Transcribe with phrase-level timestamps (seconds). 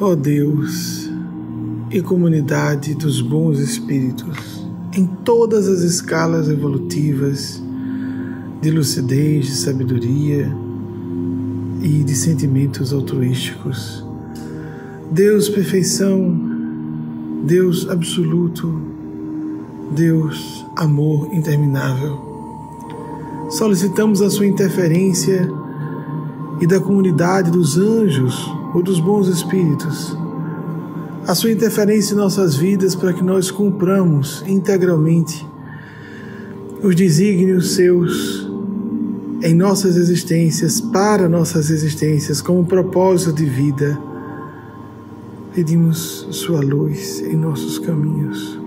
[0.00, 1.08] Ó oh Deus
[1.88, 7.62] e comunidade dos bons espíritos, em todas as escalas evolutivas
[8.60, 10.52] de lucidez, de sabedoria
[11.80, 14.04] e de sentimentos altruísticos.
[15.12, 16.40] Deus perfeição,
[17.44, 18.76] Deus absoluto,
[19.94, 22.18] Deus amor interminável.
[23.48, 25.48] Solicitamos a sua interferência
[26.60, 30.18] e da comunidade dos anjos ou dos bons espíritos,
[31.26, 35.46] a sua interferência em nossas vidas para que nós cumpramos integralmente
[36.82, 38.50] os desígnios seus
[39.42, 43.98] em nossas existências, para nossas existências, como propósito de vida.
[45.54, 48.58] Pedimos Sua luz em nossos caminhos,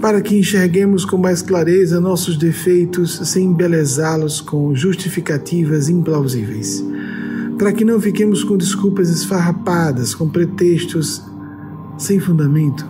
[0.00, 6.84] para que enxerguemos com mais clareza nossos defeitos sem embelezá-los com justificativas implausíveis
[7.58, 11.20] para que não fiquemos com desculpas esfarrapadas, com pretextos
[11.98, 12.86] sem fundamento.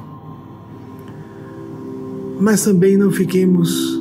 [2.39, 3.99] Mas também não fiquemos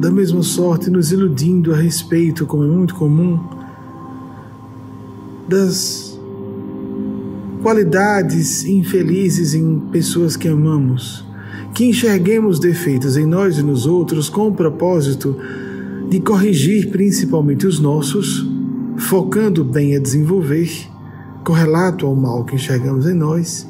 [0.00, 3.38] da mesma sorte nos iludindo a respeito, como é muito comum,
[5.48, 6.18] das
[7.62, 11.24] qualidades infelizes em pessoas que amamos,
[11.74, 15.36] que enxerguemos defeitos em nós e nos outros com o propósito
[16.08, 18.59] de corrigir principalmente os nossos
[18.98, 20.70] focando bem a desenvolver,
[21.44, 23.66] correlato ao mal que enxergamos em nós,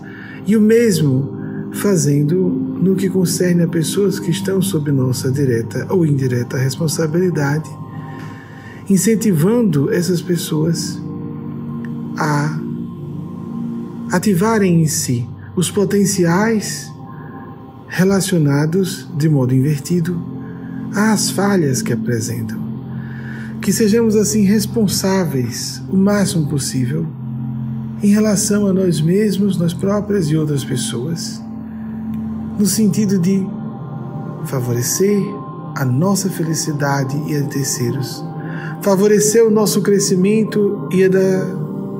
[0.47, 1.39] e o mesmo
[1.73, 7.71] fazendo no que concerne a pessoas que estão sob nossa direta ou indireta responsabilidade,
[8.89, 11.01] incentivando essas pessoas
[12.19, 12.59] a
[14.13, 16.91] ativarem em si os potenciais
[17.89, 20.21] relacionados de modo invertido
[20.95, 22.70] às falhas que apresentam.
[23.61, 27.07] Que sejamos assim responsáveis o máximo possível
[28.03, 31.41] em relação a nós mesmos, nós próprias e outras pessoas,
[32.59, 33.47] no sentido de
[34.47, 35.21] favorecer
[35.77, 38.25] a nossa felicidade e a de terceiros,
[38.81, 41.47] favorecer o nosso crescimento e, da,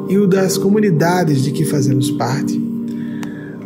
[0.09, 2.59] e o das comunidades de que fazemos parte,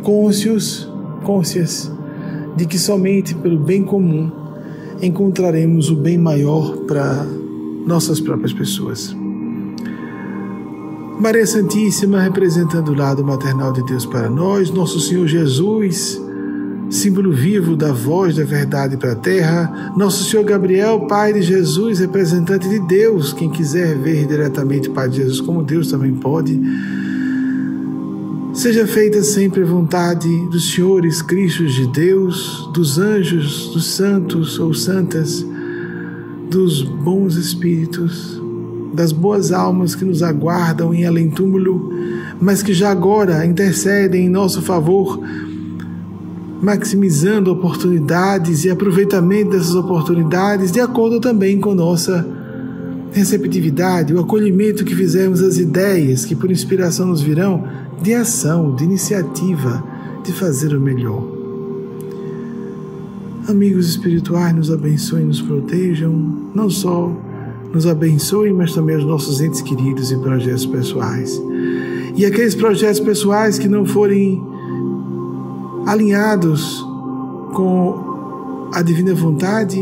[0.03, 0.89] cônscios,
[1.23, 1.89] cônscias
[2.57, 4.31] de que somente pelo bem comum
[5.01, 7.25] encontraremos o bem maior para
[7.85, 9.15] nossas próprias pessoas.
[11.19, 16.21] Maria Santíssima, representando o lado maternal de Deus para nós, Nosso Senhor Jesus,
[16.89, 21.99] símbolo vivo da voz da verdade para a terra, Nosso Senhor Gabriel, Pai de Jesus,
[21.99, 26.59] representante de Deus, quem quiser ver diretamente o Pai de Jesus como Deus também pode.
[28.53, 34.73] Seja feita sempre a vontade dos senhores Cristos de Deus, dos anjos, dos santos ou
[34.73, 35.45] santas,
[36.55, 38.41] dos bons espíritos,
[38.93, 41.91] das boas almas que nos aguardam em além-túmulo,
[42.39, 45.19] mas que já agora intercedem em nosso favor,
[46.61, 52.25] maximizando oportunidades e aproveitamento dessas oportunidades, de acordo também com nossa
[53.11, 57.65] receptividade, o acolhimento que fizermos às ideias que por inspiração nos virão,
[58.01, 59.83] de ação, de iniciativa,
[60.23, 61.44] de fazer o melhor.
[63.47, 66.11] Amigos espirituais, nos abençoem, nos protejam,
[66.53, 67.11] não só
[67.71, 71.39] nos abençoem, mas também os nossos entes queridos e projetos pessoais.
[72.15, 74.41] E aqueles projetos pessoais que não forem
[75.85, 76.83] alinhados
[77.53, 79.79] com a divina vontade,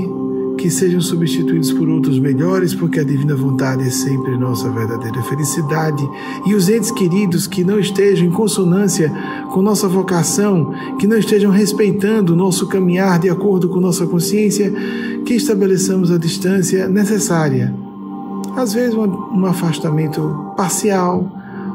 [0.58, 6.08] que sejam substituídos por outros melhores, porque a divina vontade é sempre nossa verdadeira felicidade.
[6.46, 9.12] E os entes queridos que não estejam em consonância
[9.52, 14.74] com nossa vocação, que não estejam respeitando o nosso caminhar de acordo com nossa consciência,
[15.26, 17.74] que estabeleçamos a distância necessária.
[18.56, 21.32] Às vezes, um afastamento parcial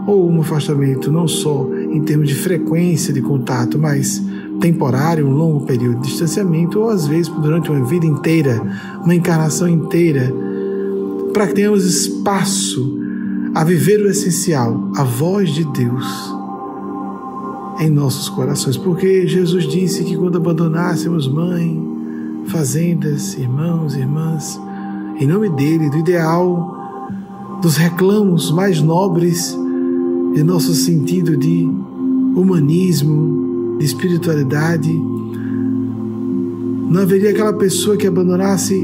[0.06, 4.22] ou um afastamento não só em termos de frequência de contato, mas
[4.58, 8.60] temporário, um longo período de distanciamento, ou às vezes durante uma vida inteira,
[9.02, 10.32] uma encarnação inteira,
[11.32, 12.98] para que tenhamos espaço
[13.54, 16.34] a viver o essencial, a voz de Deus
[17.80, 18.76] em nossos corações.
[18.76, 21.80] Porque Jesus disse que quando abandonássemos mãe,
[22.46, 24.60] fazendas, irmãos, irmãs,
[25.20, 26.76] em nome dele, do ideal,
[27.62, 29.56] dos reclamos mais nobres
[30.34, 31.68] de nosso sentido de
[32.34, 33.47] humanismo,
[33.78, 34.92] de espiritualidade.
[36.90, 38.74] Não haveria aquela pessoa que abandonasse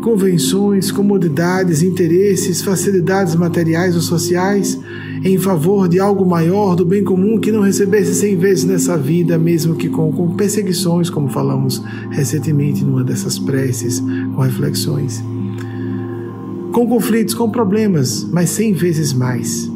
[0.00, 4.80] convenções, comodidades, interesses, facilidades materiais ou sociais
[5.22, 9.38] em favor de algo maior, do bem comum, que não recebesse cem vezes nessa vida,
[9.38, 14.00] mesmo que com, com perseguições, como falamos recentemente numa dessas preces,
[14.34, 15.22] com reflexões.
[16.72, 19.69] Com conflitos, com problemas, mas cem vezes mais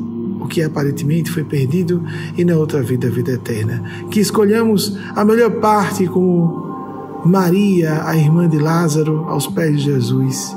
[0.45, 2.03] o que aparentemente foi perdido
[2.37, 3.83] e na outra vida a vida eterna.
[4.11, 10.55] Que escolhamos a melhor parte como Maria, a irmã de Lázaro, aos pés de Jesus.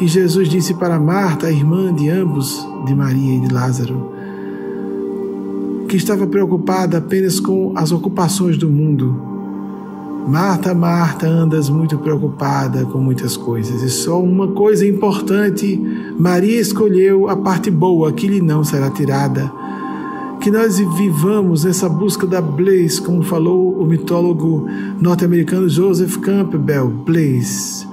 [0.00, 4.12] E Jesus disse para Marta, a irmã de ambos, de Maria e de Lázaro,
[5.88, 9.27] que estava preocupada apenas com as ocupações do mundo.
[10.28, 15.80] Marta, Marta, andas muito preocupada com muitas coisas, e só uma coisa importante:
[16.18, 19.50] Maria escolheu a parte boa, que lhe não será tirada.
[20.38, 24.68] Que nós vivamos essa busca da Blaze, como falou o mitólogo
[25.00, 27.86] norte-americano Joseph Campbell, Blaze.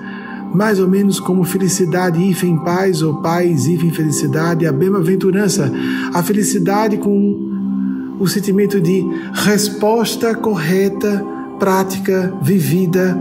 [0.53, 5.71] Mais ou menos como felicidade, em paz, ou paz, em felicidade, a bem-aventurança,
[6.13, 13.17] a felicidade com o sentimento de resposta correta, prática, vivida,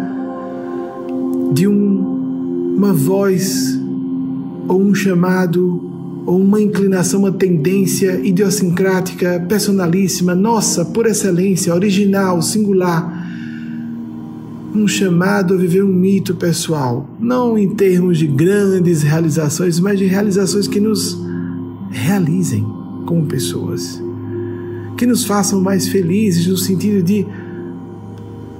[1.52, 3.78] de um, uma voz,
[4.66, 13.22] ou um chamado, ou uma inclinação, uma tendência idiosincrática, personalíssima, nossa, por excelência, original, singular.
[14.74, 20.06] Um chamado a viver um mito pessoal, não em termos de grandes realizações, mas de
[20.06, 21.16] realizações que nos
[21.90, 22.66] realizem
[23.06, 24.02] como pessoas
[24.96, 27.26] que nos façam mais felizes no sentido de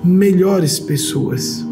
[0.05, 1.67] melhores pessoas.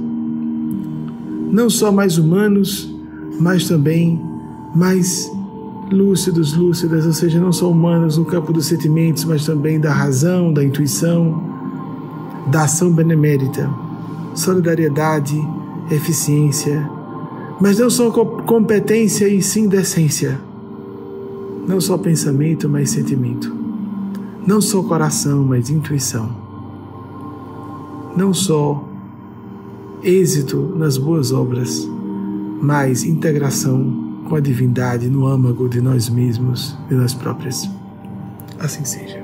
[1.50, 2.92] Não só mais humanos,
[3.38, 4.20] mas também
[4.74, 5.30] mais
[5.90, 10.50] lúcidos, lúcidas, ou seja, não só humanos no campo dos sentimentos, mas também da razão,
[10.50, 11.42] da intuição,
[12.50, 13.68] da ação benemérita,
[14.34, 15.38] solidariedade,
[15.90, 16.88] eficiência,
[17.60, 20.40] mas não só competência e sim decência.
[21.68, 23.54] Não só pensamento, mas sentimento.
[24.44, 26.41] Não só coração, mas intuição.
[28.16, 28.88] Não só
[30.02, 31.88] êxito nas boas obras,
[32.60, 37.68] mas integração com a divindade no âmago de nós mesmos e nós próprios.
[38.58, 39.21] Assim seja.